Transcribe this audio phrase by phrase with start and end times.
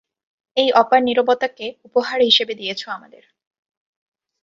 [0.57, 3.23] এই অপার নীরবতাকে উপহার হিসেবে দিয়েছ আমাদের।